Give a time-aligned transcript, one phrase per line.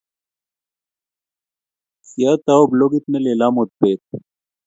[2.07, 4.01] kiatou blogit ne lel amut beet